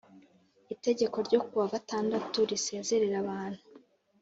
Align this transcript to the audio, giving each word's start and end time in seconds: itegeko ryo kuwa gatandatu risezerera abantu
itegeko 0.73 1.17
ryo 1.27 1.39
kuwa 1.47 1.65
gatandatu 1.73 2.37
risezerera 2.49 3.15
abantu 3.23 3.61